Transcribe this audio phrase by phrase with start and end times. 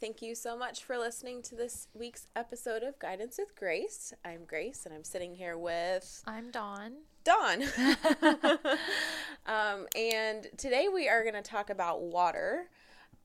[0.00, 4.14] Thank you so much for listening to this week's episode of Guidance with Grace.
[4.24, 6.92] I'm Grace, and I'm sitting here with I'm Dawn.
[7.22, 7.64] Dawn.
[9.46, 12.70] um, and today we are going to talk about water.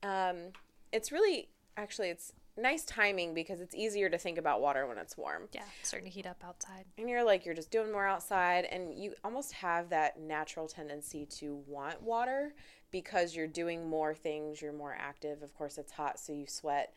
[0.03, 0.49] Um,
[0.91, 1.47] it's really,
[1.77, 5.44] actually, it's nice timing because it's easier to think about water when it's warm.
[5.53, 6.83] Yeah, it's starting to heat up outside.
[6.97, 11.25] And you're like, you're just doing more outside, and you almost have that natural tendency
[11.38, 12.53] to want water
[12.95, 15.44] because you're doing more things, you're more active.
[15.44, 16.95] Of course, it's hot, so you sweat.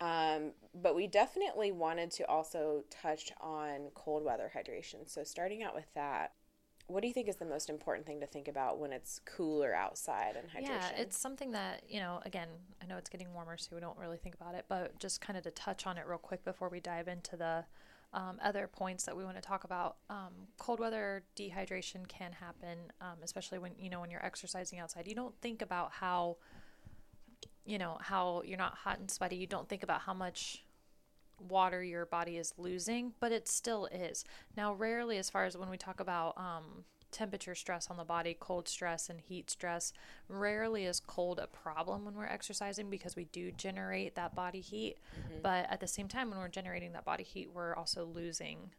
[0.00, 5.10] Um, but we definitely wanted to also touch on cold weather hydration.
[5.10, 6.34] So, starting out with that,
[6.86, 9.74] what do you think is the most important thing to think about when it's cooler
[9.74, 10.68] outside and hydration?
[10.68, 12.46] Yeah, it's something that, you know, again,
[12.80, 15.36] I know it's getting warmer, so we don't really think about it, but just kind
[15.36, 17.64] of to touch on it real quick before we dive into the
[18.14, 19.96] um, other points that we want to talk about.
[20.10, 25.06] Um, cold weather dehydration can happen, um, especially when you know when you're exercising outside.
[25.06, 26.36] You don't think about how,
[27.64, 29.36] you know, how you're not hot and sweaty.
[29.36, 30.64] You don't think about how much
[31.48, 34.24] water your body is losing, but it still is.
[34.56, 38.36] Now, rarely, as far as when we talk about um, temperature stress on the body,
[38.38, 39.92] cold stress, and heat stress.
[40.28, 44.96] Rarely is cold a problem when we're exercising because we do generate that body heat.
[45.18, 45.42] Mm-hmm.
[45.42, 48.70] But at the same time, when we're generating that body heat, we're also losing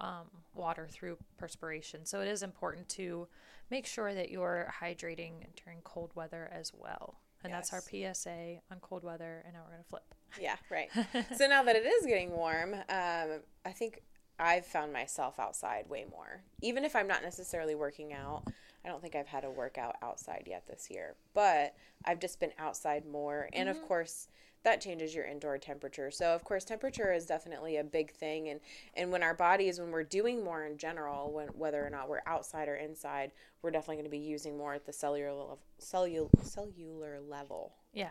[0.00, 2.04] um, water through perspiration.
[2.04, 3.28] So it is important to
[3.70, 5.32] make sure that you're hydrating
[5.64, 7.18] during cold weather as well.
[7.44, 7.70] And yes.
[7.70, 9.42] that's our PSA on cold weather.
[9.44, 10.14] And now we're going to flip.
[10.40, 10.88] Yeah, right.
[11.36, 14.02] so now that it is getting warm, um, I think
[14.42, 16.42] I've found myself outside way more.
[16.60, 18.42] Even if I'm not necessarily working out,
[18.84, 22.50] I don't think I've had a workout outside yet this year, but I've just been
[22.58, 23.48] outside more.
[23.52, 23.80] And mm-hmm.
[23.80, 24.26] of course,
[24.64, 26.10] that changes your indoor temperature.
[26.10, 28.58] So of course, temperature is definitely a big thing and
[28.94, 32.22] and when our bodies when we're doing more in general, when whether or not we're
[32.26, 33.30] outside or inside,
[33.62, 37.74] we're definitely going to be using more at the cellular cellular cellular level.
[37.92, 38.10] Yeah.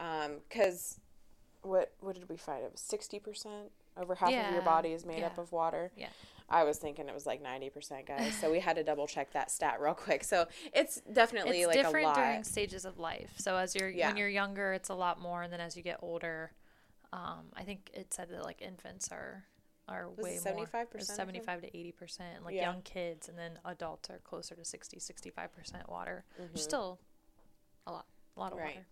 [0.00, 0.98] Um cuz
[1.62, 2.64] what what did we find?
[2.64, 4.48] It was 60% over half yeah.
[4.48, 5.26] of your body is made yeah.
[5.26, 5.90] up of water.
[5.96, 6.08] Yeah.
[6.48, 8.34] I was thinking it was like 90%, guys.
[8.40, 10.24] So we had to double check that stat real quick.
[10.24, 12.16] So it's definitely it's like different a lot.
[12.16, 13.30] during stages of life.
[13.36, 14.08] So as you're yeah.
[14.08, 16.50] when you're younger, it's a lot more, and then as you get older,
[17.12, 19.44] um, I think it said that like infants are
[19.88, 22.70] are way 75%, more 75 to 80 percent like yeah.
[22.70, 26.56] young kids and then adults are closer to 60 65 percent water mm-hmm.
[26.56, 27.00] still
[27.88, 28.06] a lot
[28.36, 28.66] a lot of right.
[28.66, 28.86] water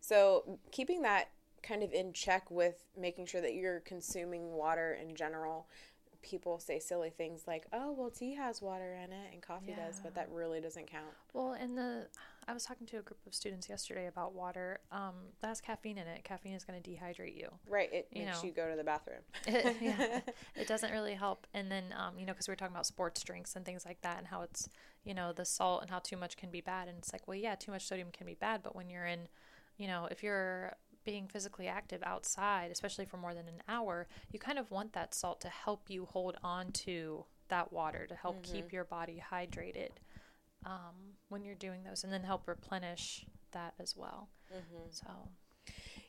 [0.00, 1.30] so keeping that
[1.64, 5.66] kind of in check with making sure that you're consuming water in general.
[6.22, 9.86] People say silly things like, "Oh, well, tea has water in it and coffee yeah.
[9.86, 11.12] does," but that really doesn't count.
[11.32, 12.06] Well, in the
[12.46, 14.80] I was talking to a group of students yesterday about water.
[14.92, 16.24] Um, that has caffeine in it.
[16.24, 17.48] Caffeine is going to dehydrate you.
[17.68, 17.92] Right.
[17.92, 18.48] It you makes know.
[18.48, 19.20] you go to the bathroom.
[19.46, 20.20] it, yeah.
[20.56, 21.46] It doesn't really help.
[21.54, 24.00] And then, um, you know, because we were talking about sports drinks and things like
[24.02, 24.68] that, and how it's,
[25.04, 26.88] you know, the salt and how too much can be bad.
[26.88, 29.28] And it's like, well, yeah, too much sodium can be bad, but when you're in,
[29.78, 34.38] you know, if you're being physically active outside, especially for more than an hour, you
[34.38, 38.42] kind of want that salt to help you hold on to that water to help
[38.42, 38.54] mm-hmm.
[38.54, 39.90] keep your body hydrated
[40.64, 40.94] um,
[41.28, 44.28] when you're doing those, and then help replenish that as well.
[44.52, 44.86] Mm-hmm.
[44.90, 45.06] So,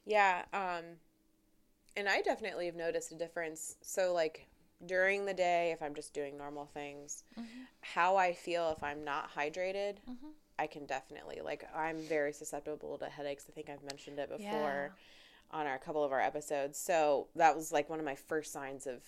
[0.05, 0.83] yeah, um,
[1.97, 3.75] and I definitely have noticed a difference.
[3.81, 4.47] So, like
[4.85, 7.63] during the day, if I'm just doing normal things, mm-hmm.
[7.81, 10.31] how I feel if I'm not hydrated mm-hmm.
[10.57, 13.45] I can definitely like I'm very susceptible to headaches.
[13.49, 15.57] I think I've mentioned it before yeah.
[15.57, 16.77] on our couple of our episodes.
[16.77, 19.03] So that was like one of my first signs of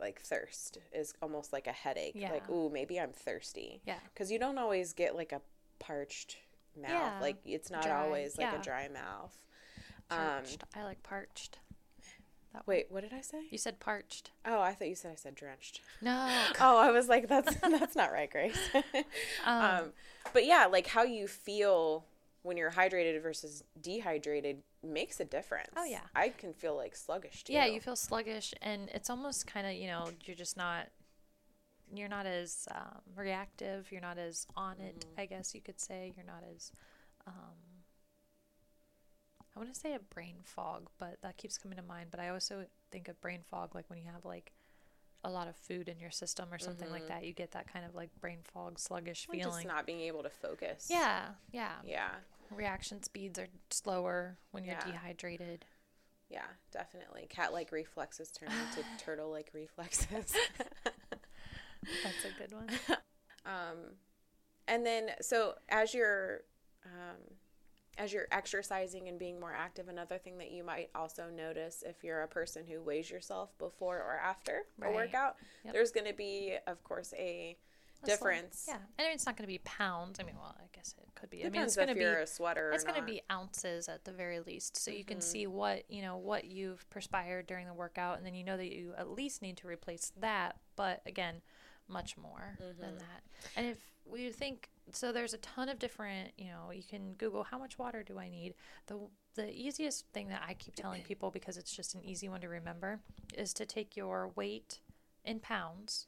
[0.00, 2.14] like thirst is almost like a headache.
[2.14, 2.32] Yeah.
[2.32, 3.80] Like, ooh, maybe I'm thirsty.
[3.86, 3.98] Yeah.
[4.12, 5.40] Because you don't always get like a
[5.78, 6.36] parched
[6.80, 6.90] mouth.
[6.90, 7.18] Yeah.
[7.20, 8.04] Like it's not dry.
[8.04, 9.36] always like a dry mouth.
[10.08, 10.62] Parched.
[10.62, 11.58] Um, I like parched.
[12.66, 13.42] Wait, what did I say?
[13.50, 14.30] You said parched.
[14.44, 15.80] Oh, I thought you said I said drenched.
[16.00, 16.28] No.
[16.60, 18.58] oh, I was like, that's that's not right, Grace.
[19.44, 19.92] um, um,
[20.32, 22.04] but yeah, like how you feel
[22.42, 25.70] when you're hydrated versus dehydrated makes a difference.
[25.76, 27.52] Oh yeah, I can feel like sluggish too.
[27.52, 30.88] Yeah, you feel sluggish, and it's almost kind of you know you're just not
[31.92, 33.90] you're not as um, reactive.
[33.90, 35.00] You're not as on it.
[35.00, 35.20] Mm-hmm.
[35.20, 36.70] I guess you could say you're not as
[37.26, 37.73] um,
[39.54, 42.08] I want to say a brain fog, but that keeps coming to mind.
[42.10, 44.52] But I also think of brain fog like when you have like
[45.24, 46.94] a lot of food in your system or something mm-hmm.
[46.94, 47.24] like that.
[47.24, 49.44] You get that kind of like brain fog, sluggish feeling.
[49.44, 50.88] Just not being able to focus.
[50.90, 51.22] Yeah,
[51.52, 51.72] yeah.
[51.84, 52.10] Yeah.
[52.50, 54.92] Reaction speeds are slower when you're yeah.
[54.92, 55.64] dehydrated.
[56.28, 57.26] Yeah, definitely.
[57.30, 60.34] Cat like reflexes turn into turtle like reflexes.
[62.02, 62.68] That's a good one.
[63.46, 63.96] Um,
[64.66, 66.44] and then, so as you're
[66.86, 67.18] um,
[67.98, 72.02] as you're exercising and being more active, another thing that you might also notice if
[72.02, 74.90] you're a person who weighs yourself before or after right.
[74.90, 75.74] a workout, yep.
[75.74, 77.56] there's going to be, of course, a
[78.04, 78.66] difference.
[78.68, 80.18] yeah, and it's not going to be pounds.
[80.20, 81.40] I mean, well, I guess it could be.
[81.40, 82.70] I mean, Depends it's going to if be you're a sweater.
[82.72, 85.22] it's going to be ounces at the very least so you can Mhm.
[85.22, 88.70] see what you know what you've perspired during the workout and then you know that
[88.74, 91.40] you at least need to replace that but again
[91.88, 92.98] much more than Mhm.
[92.98, 93.22] that
[93.56, 97.44] and if we think so there's a ton of different you know you can google
[97.44, 98.54] how much water do i need
[98.86, 98.98] the
[99.34, 102.48] the easiest thing that i keep telling people because it's just an easy one to
[102.48, 103.00] remember
[103.36, 104.80] is to take your weight
[105.24, 106.06] in pounds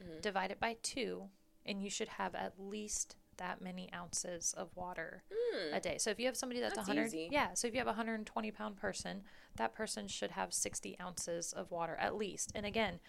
[0.00, 0.20] Mhm.
[0.22, 1.28] divide it by two
[1.66, 5.22] and you should have at least that many ounces of water
[5.56, 5.76] Mm.
[5.76, 5.98] a day.
[5.98, 7.28] So if you have somebody that's, That's 100, easy.
[7.32, 7.54] yeah.
[7.54, 9.24] So if you have a 120 pound person,
[9.56, 12.52] that person should have 60 ounces of water at least.
[12.54, 13.00] And again,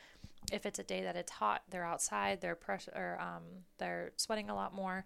[0.51, 3.44] if it's a day that it's hot, they're outside, they're pressure, or um,
[3.78, 5.06] they're sweating a lot more,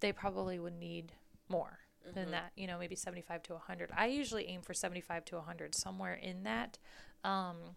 [0.00, 1.12] they probably would need
[1.48, 1.80] more
[2.14, 2.30] than Mhm.
[2.32, 2.52] that.
[2.56, 3.90] You know, maybe 75 to 100.
[3.94, 6.78] I usually aim for 75 to 100, somewhere in that.
[7.24, 7.76] Um,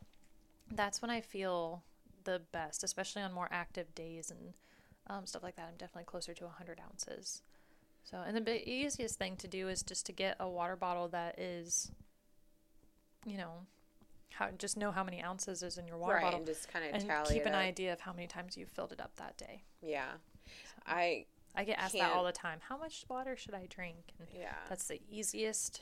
[0.71, 1.83] that's when I feel
[2.24, 4.54] the best, especially on more active days and
[5.07, 5.68] um, stuff like that.
[5.68, 7.42] I'm definitely closer to 100 ounces.
[8.04, 11.39] So, and the easiest thing to do is just to get a water bottle that
[11.39, 11.92] is,
[13.25, 13.65] you know,
[14.42, 16.86] how just know how many ounces is in your water right, bottle and just kind
[16.86, 17.60] of and keep an up.
[17.60, 19.64] idea of how many times you've filled it up that day.
[19.82, 20.12] Yeah,
[20.46, 22.60] So, I I get asked that all the time.
[22.68, 24.14] How much water should I drink?
[24.20, 24.54] And yeah.
[24.70, 25.82] that's the easiest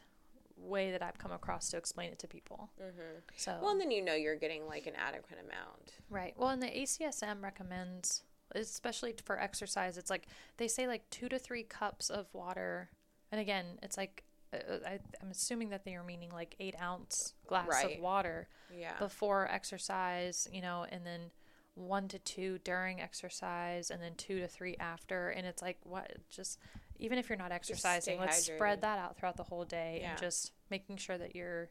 [0.58, 2.72] way that I've come across to explain it to people.
[2.78, 5.94] hmm So, Well, and then you know you're getting like an adequate amount.
[6.10, 6.34] Right.
[6.38, 8.24] Well, and the ACSM recommends,
[8.54, 10.28] especially for exercise, it's like
[10.58, 12.90] they say like two to three cups of water.
[13.32, 14.24] And again, it's like
[14.54, 17.98] I, I'm assuming that they are meaning like eight ounce glass Right.
[17.98, 18.98] of water Yeah.
[18.98, 21.32] before exercise, you know, and then
[21.76, 25.30] one to two during exercise, and then two to three after.
[25.30, 26.60] And it's like what just
[26.98, 28.56] even if you're not exercising, let's hydrated.
[28.56, 30.12] spread that out throughout the whole day Yeah.
[30.12, 31.70] and just making sure that you're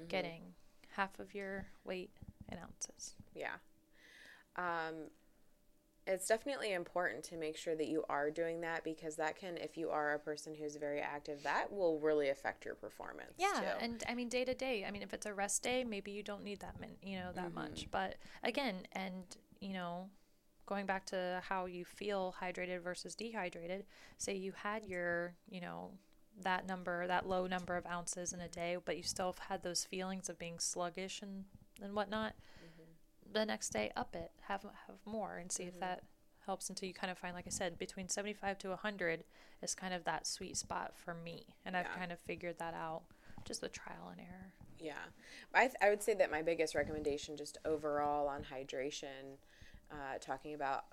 [0.00, 0.08] Mhm.
[0.08, 0.54] getting
[0.88, 2.10] half of your weight
[2.50, 3.14] in ounces.
[3.34, 3.56] Yeah.
[4.56, 5.10] Um,
[6.06, 9.76] it's definitely important to make sure that you are doing that because that can, if
[9.76, 13.32] you are a person who's very active, that will really affect your performance.
[13.38, 13.84] Yeah, too.
[13.84, 14.84] and I mean day to day.
[14.86, 17.32] I mean, if it's a rest day, maybe you don't need that min, you know,
[17.34, 17.60] that mm-hmm.
[17.60, 17.86] much.
[17.90, 19.24] But again, and
[19.60, 20.08] you know,
[20.66, 23.84] going back to how you feel hydrated versus dehydrated.
[24.18, 25.90] Say you had your, you know,
[26.42, 29.62] that number, that low number of ounces in a day, but you still have had
[29.62, 31.44] those feelings of being sluggish and
[31.82, 32.34] and whatnot.
[33.32, 35.80] The next day, up it, have have more, and see if Mhm.
[35.80, 36.02] that
[36.46, 39.24] helps until you kind of find, like I said, between seventy five to hundred
[39.62, 43.02] is kind of that sweet spot for me, and I've kind of figured that out
[43.44, 44.52] just with trial and error.
[44.78, 44.98] Yeah.
[45.54, 49.36] I, th- I would say that my biggest recommendation, just overall on hydration,
[49.90, 50.86] uh, talking about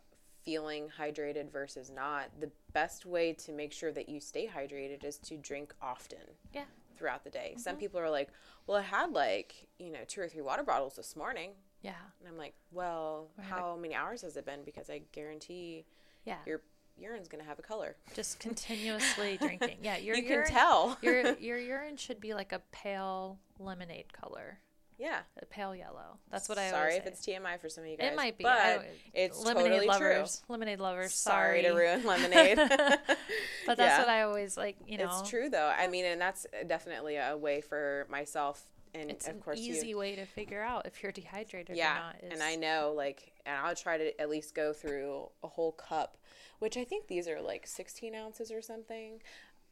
[0.44, 5.18] feeling hydrated versus not, the best way to make sure that you stay hydrated is
[5.20, 6.38] to drink often.
[6.54, 6.66] Yeah.
[6.98, 7.56] Throughout the day.
[7.58, 7.80] Some Mhm.
[7.80, 8.30] people are like,
[8.66, 11.56] well, I had like, you know, two or three water bottles this morning.
[11.82, 13.48] Yeah, And I'm like, well, Right.
[13.48, 14.64] how many hours has it been?
[14.66, 15.86] Because I guarantee
[16.26, 16.38] yeah.
[16.46, 16.62] your
[16.98, 17.96] urine's going to have a color.
[18.16, 18.40] just
[18.82, 19.78] continuously drinking.
[19.84, 20.98] Yeah, your you urine, can tell.
[21.04, 24.58] your your urine should be like a pale lemonade color,
[24.98, 25.20] yeah.
[25.40, 26.18] a pale yellow.
[26.32, 28.12] That's what I Sorry if it's TMI for some of you guys.
[28.12, 28.44] It might be.
[28.44, 28.84] But
[29.14, 31.12] it's lemonade totally lovers, lemonade lovers.
[31.12, 31.32] true.
[31.32, 32.58] Sorry to ruin lemonade.
[32.58, 34.00] but that's Yeah.
[34.00, 34.78] what I always like.
[34.88, 35.72] You know, It's true though.
[35.78, 38.66] I mean, and that's definitely a way for myself
[38.98, 39.98] and It's of an easy you.
[39.98, 42.16] way to figure out if you're dehydrated Yeah, or not.
[42.24, 45.72] Is, and I know like, and I'll try to at least go through a whole
[45.74, 46.18] cup,
[46.60, 49.22] which I think these are like 16 ounces or something.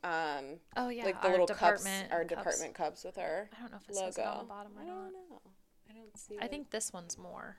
[0.03, 2.29] Um, oh yeah, like the little cups, our cups.
[2.29, 4.05] department cups with our I don't know if it logo.
[4.07, 5.41] says it on the bottom or I don't know.
[5.89, 6.37] I don't see.
[6.39, 6.51] I it.
[6.51, 7.57] think this one's more.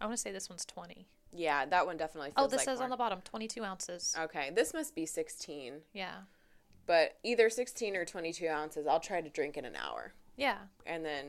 [0.00, 1.08] I want to say this one's twenty.
[1.32, 2.32] Yeah, that one definitely.
[2.36, 4.14] Oh, this like says on the bottom twenty-two ounces.
[4.18, 6.12] Okay, this must be 16, Yeah,
[6.86, 8.86] but either 16 or 22 ounces.
[8.86, 10.12] I'll try to drink in an hour.
[10.36, 10.56] Yeah.
[10.86, 11.24] and then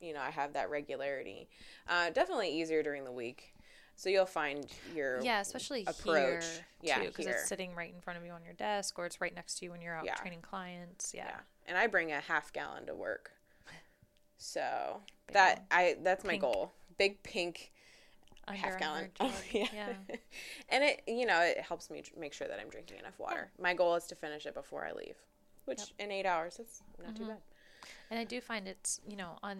[0.00, 1.48] you know i have that regularity
[1.88, 3.54] uh, definitely easier during the week
[3.98, 6.44] so you'll find your Yeah, especially approach.
[6.44, 9.22] here Yeah, because it's sitting right in front of you on your desk, or it's
[9.22, 10.12] right next to you when you're out Yeah.
[10.16, 11.14] training clients.
[11.14, 13.30] Yeah, yeah and i bring a half gallon to work
[14.38, 15.66] so Big that one.
[15.70, 17.72] i that's my goal big pink
[18.46, 19.08] Under half gallon.
[19.18, 19.66] Oh, yeah.
[19.74, 19.92] yeah.
[20.68, 23.72] and it you know it helps me make sure that i'm drinking enough water my
[23.74, 25.16] goal is to finish it before i leave
[25.64, 25.88] which Yep.
[26.00, 27.28] in eight hours that's not too Mhm.
[27.28, 27.38] bad
[28.10, 29.58] And I do find it's you know on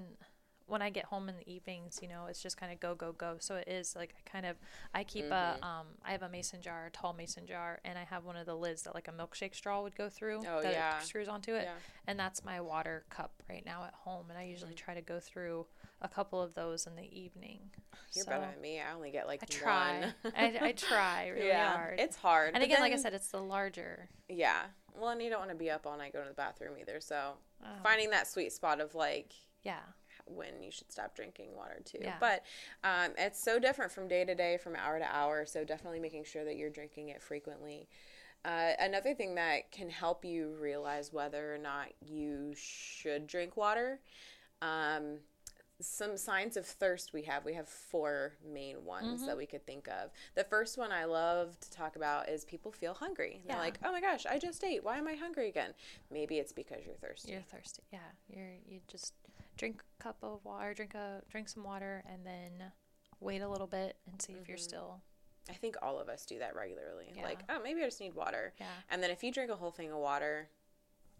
[0.69, 3.13] when I get home in the evenings, you know, it's just kind of go go
[3.13, 3.37] go.
[3.39, 4.57] So it is like I kind of
[4.93, 5.33] I keep Mhm.
[5.33, 8.35] a um I have a mason jar, a tall mason jar, and I have one
[8.37, 10.99] of the lids that like a milkshake straw would go through Oh, that yeah.
[10.99, 11.75] screws onto it, yeah
[12.09, 14.27] and that's my water cup right now at home.
[14.29, 14.77] And I usually Mhm.
[14.77, 15.67] try to go through
[16.03, 17.71] a couple of those in the evening.
[18.15, 20.15] you're So better than me i only get like I try.
[20.37, 22.01] I, I try really yeah hard.
[22.01, 24.09] it's hard and again, like I said, it's the larger.
[24.29, 24.63] Yeah.
[24.99, 27.01] Well, and you don't want to be up all night going to the bathroom either.
[27.01, 29.33] So um, finding that sweet spot of like
[29.63, 29.81] yeah,
[30.27, 31.99] when you should stop drinking water too.
[32.01, 32.17] Yeah.
[32.21, 32.43] But
[32.85, 35.47] um, it's so different from day to day, from hour to hour.
[35.47, 37.89] So definitely making sure that you're drinking it frequently.
[38.45, 44.01] Uh, another thing that can help you realize whether or not you should drink water.
[44.63, 45.19] Um,
[45.81, 47.45] some signs of thirst we have.
[47.45, 49.27] We have four main ones Mm-hmm.
[49.27, 50.11] that we could think of.
[50.35, 53.43] The first one I love to talk about is people feel hungry.
[53.47, 53.63] They're Yeah.
[53.63, 54.83] like, "Oh my gosh, I just ate.
[54.85, 55.75] Why am I hungry again?"
[56.11, 57.33] Maybe it's because you're thirsty.
[57.33, 57.83] You're thirsty.
[57.93, 57.99] Yeah.
[58.29, 59.15] You're you just
[59.57, 62.73] drink a cup of water, drink a drink some water, and then
[63.21, 65.01] wait a little bit and see if you're still.
[65.49, 67.13] I think all of us do that regularly.
[67.15, 67.23] Yeah.
[67.23, 68.53] Like, oh, maybe I just need water.
[68.59, 68.67] Yeah.
[68.91, 70.49] And then if you drink a whole thing of water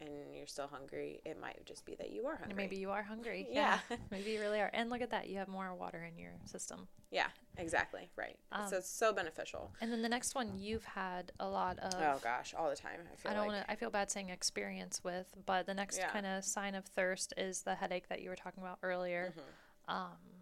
[0.01, 2.51] and you're still hungry, it might just be that you are hungry.
[2.51, 3.47] And maybe you are hungry.
[3.53, 3.79] Yeah.
[3.91, 3.97] Yeah.
[4.11, 4.71] maybe you really are.
[4.75, 5.29] And look at that.
[5.29, 6.89] You have more water in your system.
[7.11, 8.11] Yeah, exactly.
[8.17, 8.37] Right.
[8.53, 9.73] Um, so it's so beneficial.
[9.81, 11.95] And then the next one you've had a lot of.
[11.95, 13.01] Oh gosh, all the time.
[13.13, 13.55] I feel I don't like.
[13.57, 13.73] want to.
[13.73, 16.11] I feel bad saying experience with, but the next Yeah.
[16.11, 19.33] kind of sign of thirst is the headache that you were talking about earlier.
[19.37, 19.95] Mm-hmm.
[19.95, 20.36] Um,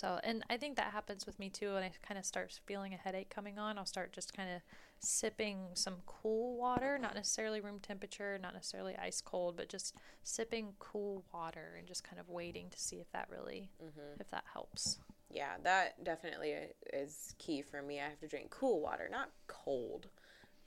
[0.00, 1.74] so, and I think that happens with me too.
[1.74, 4.62] When I kind of start feeling a headache coming on, I'll start just kind of
[4.98, 10.68] sipping some cool water, not necessarily room temperature, not necessarily ice cold, but just sipping
[10.78, 14.20] cool water and just kind of waiting to see if that really, Mm-hmm.
[14.20, 15.00] if that helps.
[15.30, 16.54] Yeah, that definitely
[16.94, 18.00] is key for me.
[18.00, 20.06] I have to drink cool water, not cold,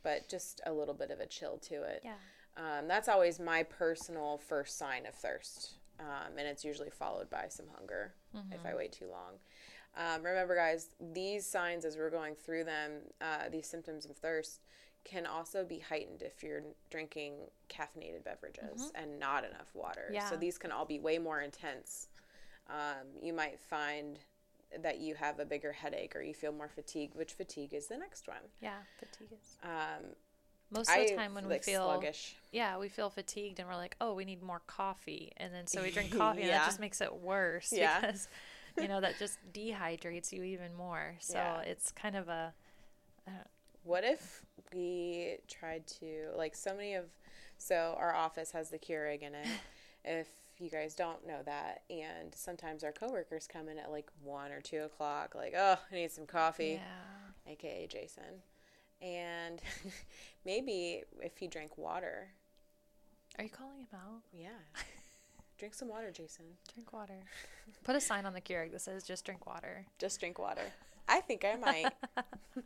[0.04, 2.04] but just a little bit of a chill to it.
[2.04, 2.13] Yeah.
[2.56, 5.72] Um, that's always my personal first sign of thirst.
[6.00, 8.14] Um, and it's usually followed by some hunger
[8.52, 9.34] if I wait too long.
[9.96, 14.62] Um, remember, guys, these signs, as we're going through them, uh, these symptoms of thirst,
[15.04, 17.34] can also be heightened if you're drinking
[17.70, 20.10] caffeinated beverages and not enough water.
[20.12, 20.30] Yeah.
[20.30, 22.08] So these can all be way more intense.
[22.70, 24.18] Um, you might find
[24.82, 27.98] that you have a bigger headache or you feel more fatigued, which fatigue is the
[27.98, 28.38] next one.
[28.62, 28.78] Yeah.
[28.98, 29.58] Fatigue is.
[29.62, 30.16] Um,
[30.74, 32.36] Most of the time when we feel sluggish.
[32.51, 35.32] yeah, we feel fatigued and we're like, oh, we need more coffee.
[35.38, 36.60] And then so we drink coffee and Yeah.
[36.60, 38.00] that just makes it worse Yeah.
[38.01, 38.27] because,
[38.80, 41.15] you know, that just dehydrates you even more.
[41.20, 41.60] So Yeah.
[41.62, 42.53] it's kind of a,
[43.27, 43.32] uh,
[43.84, 44.42] What if
[44.74, 47.06] we tried to like so many of
[47.58, 49.48] so our office has the Keurig in it.
[50.06, 50.27] if
[50.60, 54.60] you guys don't know that, and sometimes our coworkers come in at like one or
[54.62, 57.51] two o'clock, like, oh, I need some coffee, yeah.
[57.51, 58.42] aka Jason.
[59.04, 59.62] And
[60.46, 62.30] maybe if he drank water,
[63.38, 64.22] Are you calling him out?
[64.32, 64.48] yeah,
[65.58, 66.46] drink some water, Jason.
[66.74, 67.20] Drink water.
[67.84, 69.86] Put a sign on the Keurig that says just drink water.
[70.00, 70.72] Just drink water.
[71.10, 71.92] I think I might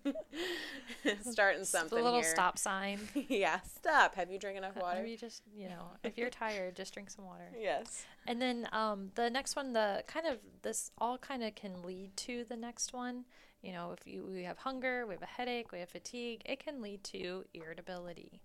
[1.22, 2.30] starting Just something a little here.
[2.30, 3.00] stop sign.
[3.30, 4.14] yeah, stop.
[4.14, 5.00] Have you drank enough water?
[5.02, 7.50] Maybe just, you know, if you're tired, just drink some water.
[7.60, 8.06] Yes.
[8.28, 12.16] And then um, the next one, the kind of this all kind of can lead
[12.18, 13.26] to the next one.
[13.62, 16.60] You know, if you we have hunger, we have a headache, we have fatigue, it
[16.60, 18.42] can lead to irritability.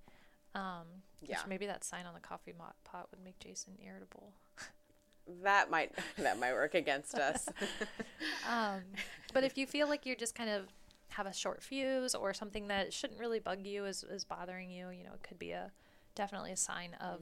[0.55, 0.87] Um,
[1.23, 1.39] Yeah.
[1.39, 4.33] Which maybe that sign on the coffee mo- pot would make Jason irritable.
[5.43, 7.49] That might that might work against us.
[8.49, 8.83] Um,
[9.33, 10.67] but if you feel like you're just kind of
[11.11, 14.89] have a short fuse or something that shouldn't really bug you is, is bothering you,
[14.91, 15.71] you know, it could be a
[16.15, 17.21] definitely a sign of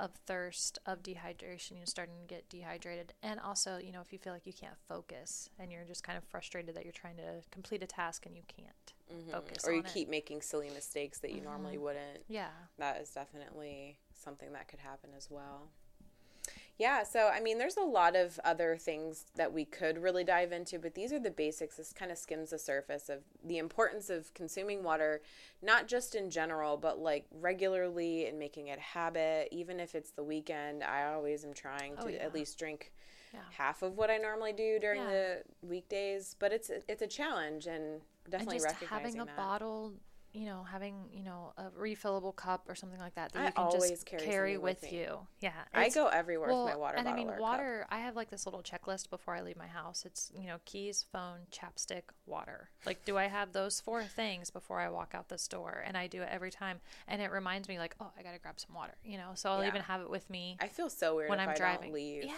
[0.00, 3.12] of thirst, of dehydration, you're starting to get dehydrated.
[3.22, 6.18] And also, you know, if you feel like you can't focus and you're just kind
[6.18, 9.30] of frustrated that you're trying to complete a task and you can't mm-hmm.
[9.30, 9.92] focus or you on it.
[9.92, 11.84] keep making silly mistakes that you normally mm-hmm.
[11.84, 12.24] wouldn't.
[12.28, 12.50] Yeah.
[12.78, 15.70] That is definitely something that could happen as well.
[16.78, 20.52] Yeah, so I mean, there's a lot of other things that we could really dive
[20.52, 21.76] into, but these are the basics.
[21.76, 25.20] This kind of skims the surface of the importance of consuming water,
[25.62, 29.48] not just in general, but like regularly and making it a habit.
[29.52, 32.22] Even if it's the weekend, I always am trying oh, to Oh, yeah.
[32.24, 32.92] at least drink
[33.32, 33.40] Yeah.
[33.50, 35.10] half of what I normally do during Yeah.
[35.10, 36.34] the weekdays.
[36.38, 38.88] But it's it's a challenge, and definitely and just recognizing
[39.18, 39.36] having a that.
[39.36, 39.92] bottle,
[40.32, 43.52] you know, having, you know, a refillable cup or something like that that I you
[43.52, 45.18] can always just carry carry with, with you.
[45.40, 45.52] Yeah.
[45.74, 47.40] I go everywhere with my water and I mean, or cup.
[47.40, 47.86] water.
[47.90, 50.04] I have like this little checklist before I leave my house.
[50.06, 52.70] It's you know, keys, phone, chapstick, water.
[52.86, 55.82] Like, do I have those four things before I walk out this door?
[55.86, 58.58] And I do it every time, and it reminds me like, oh, I gotta grab
[58.58, 58.94] some water.
[59.04, 59.68] You know, so I'll Yeah.
[59.68, 61.88] even have it with me I feel so weird when if I'm I driving.
[61.88, 62.24] don't leave.
[62.24, 62.32] Yeah,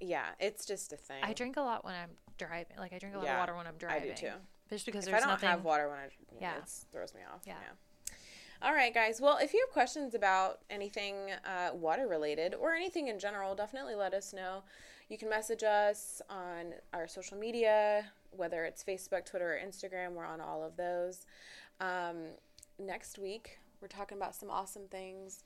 [0.00, 1.22] Yeah, it's just a thing.
[1.22, 2.76] I drink a lot when I'm driving.
[2.76, 4.10] Like, I drink a lot Yeah, of water when I'm driving.
[4.10, 4.32] I do too.
[4.70, 5.48] Just because If I don't nothing.
[5.48, 6.04] have water when I,
[6.40, 6.56] yeah, Yeah.
[6.58, 7.42] it throws me off.
[7.46, 7.54] Yeah.
[7.60, 8.14] Yeah.
[8.60, 9.20] All right, guys.
[9.20, 13.94] Well, if you have questions about anything uh, water related or anything in general, definitely
[13.94, 14.62] let us know.
[15.08, 20.12] You can message us on our social media, whether it's Facebook, Twitter, or Instagram.
[20.12, 21.24] We're on all of those.
[21.80, 22.24] Um,
[22.80, 25.44] next week, we're talking about some awesome things.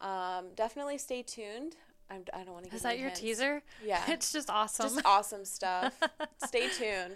[0.00, 1.76] Um, definitely stay tuned.
[2.10, 3.20] I'm, I don't want to Is that your hints.
[3.20, 3.62] teaser?
[3.84, 4.02] Yeah.
[4.08, 4.86] it's just awesome.
[4.88, 5.98] Just awesome stuff.
[6.44, 7.14] Stay tuned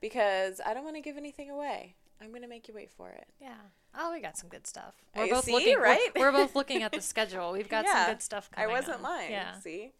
[0.00, 1.96] because I don't want to give anything away.
[2.22, 3.28] I'm gonna make you wait for it.
[3.40, 3.54] Yeah.
[3.98, 4.94] Oh, we got some good stuff.
[5.16, 6.10] We're you both see, looking right.
[6.14, 7.52] We're, we're, both looking at the schedule.
[7.52, 8.70] We've got yeah, some good stuff coming.
[8.70, 9.32] I wasn't lying.
[9.32, 9.58] Yeah.
[9.58, 9.92] See.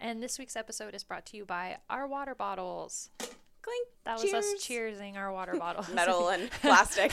[0.00, 3.10] And this week's episode is brought to you by our water bottles.
[3.18, 3.88] Clink.
[4.04, 4.32] That Cheers.
[4.32, 5.88] was us cheersing our water bottles.
[5.92, 7.12] Metal and plastic.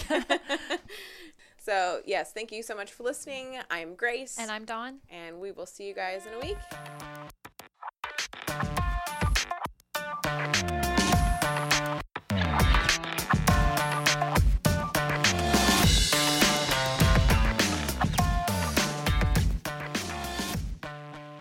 [1.58, 3.60] so yes, thank you so much for listening.
[3.70, 4.38] I'm Grace.
[4.40, 5.00] And I'm Dawn.
[5.10, 6.58] And we will see you guys in a week.